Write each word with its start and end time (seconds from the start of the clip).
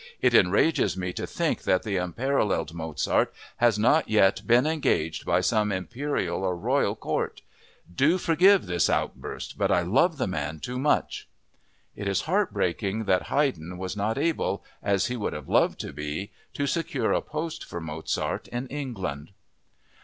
It 0.19 0.33
enrages 0.33 0.97
me 0.97 1.13
to 1.13 1.27
think 1.27 1.61
that 1.61 1.83
the 1.83 1.97
unparalleled 1.97 2.73
Mozart 2.73 3.31
has 3.57 3.77
not 3.77 4.09
yet 4.09 4.41
been 4.47 4.65
engaged 4.65 5.27
by 5.27 5.41
some 5.41 5.71
imperial 5.71 6.41
or 6.43 6.57
royal 6.57 6.95
court! 6.95 7.43
Do 7.95 8.17
forgive 8.17 8.65
this 8.65 8.89
outburst; 8.89 9.59
but 9.59 9.69
I 9.71 9.81
love 9.83 10.17
the 10.17 10.25
man 10.25 10.57
too 10.59 10.79
much!" 10.79 11.29
It 11.95 12.07
is 12.07 12.21
heartbreaking 12.21 13.03
that 13.03 13.27
Haydn 13.29 13.77
was 13.77 13.95
not 13.95 14.17
able, 14.17 14.63
as 14.81 15.05
he 15.05 15.15
would 15.15 15.33
have 15.33 15.47
loved 15.47 15.79
to 15.81 15.93
be, 15.93 16.31
to 16.55 16.65
secure 16.65 17.11
a 17.13 17.21
post 17.21 17.63
for 17.63 17.79
Mozart 17.79 18.47
in 18.47 18.65
England. 18.69 19.33